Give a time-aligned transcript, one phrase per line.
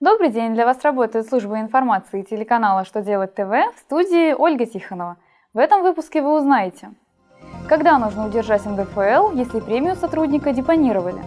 [0.00, 0.54] Добрый день!
[0.54, 5.18] Для вас работает служба информации телеканала «Что делать ТВ» в студии Ольга Тихонова.
[5.52, 6.90] В этом выпуске вы узнаете,
[7.68, 11.22] когда нужно удержать НДФЛ, если премию сотрудника депонировали,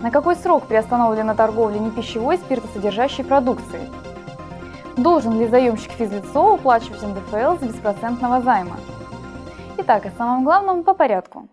[0.00, 3.86] на какой срок приостановлена торговля непищевой спиртосодержащей продукцией,
[4.96, 8.76] должен ли заемщик физлицо уплачивать НДФЛ с беспроцентного займа.
[9.76, 11.48] Итак, о самом главном по порядку.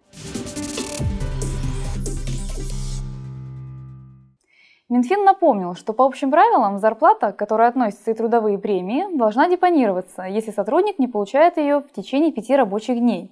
[4.88, 10.24] Минфин напомнил, что по общим правилам зарплата, к которой относятся и трудовые премии, должна депонироваться,
[10.24, 13.32] если сотрудник не получает ее в течение пяти рабочих дней.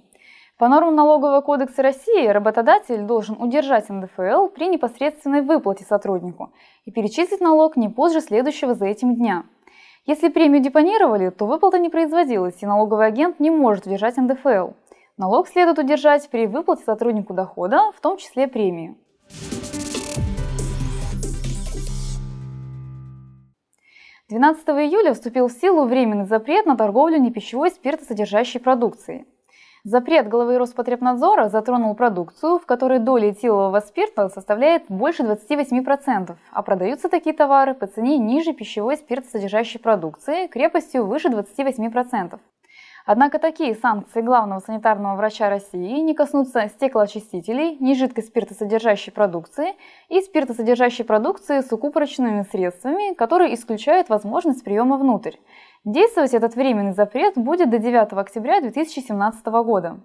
[0.58, 6.52] По нормам Налогового кодекса России работодатель должен удержать НДФЛ при непосредственной выплате сотруднику
[6.86, 9.44] и перечислить налог не позже следующего за этим дня.
[10.06, 14.70] Если премию депонировали, то выплата не производилась, и налоговый агент не может удержать НДФЛ.
[15.18, 18.96] Налог следует удержать при выплате сотруднику дохода, в том числе премии.
[24.30, 29.26] 12 июля вступил в силу временный запрет на торговлю непищевой спиртосодержащей продукцией.
[29.84, 37.10] Запрет главы Роспотребнадзора затронул продукцию, в которой доля этилового спирта составляет больше 28%, а продаются
[37.10, 42.38] такие товары по цене ниже пищевой спиртосодержащей продукции крепостью выше 28%.
[43.06, 49.74] Однако такие санкции главного санитарного врача России не коснутся стеклоочистителей, нежидкой спиртосодержащей продукции
[50.08, 55.36] и спиртосодержащей продукции с укупорочными средствами, которые исключают возможность приема внутрь.
[55.84, 60.00] Действовать этот временный запрет будет до 9 октября 2017 года.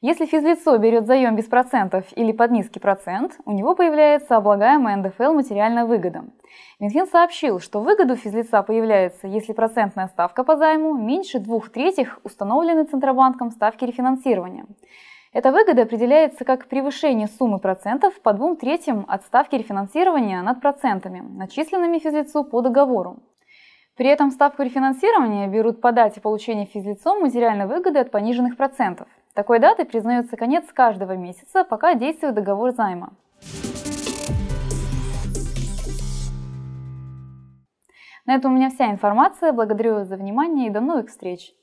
[0.00, 5.32] Если физлицо берет заем без процентов или под низкий процент, у него появляется облагаемая НДФЛ
[5.32, 6.22] материальная выгода.
[6.78, 12.20] Минфин сообщил, что выгода у физлица появляется, если процентная ставка по займу меньше двух третьих
[12.22, 14.66] установленной Центробанком ставки рефинансирования.
[15.32, 21.24] Эта выгода определяется как превышение суммы процентов по двум третьим от ставки рефинансирования над процентами,
[21.28, 23.18] начисленными физлицу по договору.
[23.96, 29.08] При этом ставку рефинансирования берут по дате получения физлицом материальной выгоды от пониженных процентов.
[29.38, 33.12] Такой датой признается конец каждого месяца, пока действует договор займа.
[38.26, 39.52] На этом у меня вся информация.
[39.52, 41.54] Благодарю за внимание и до новых встреч!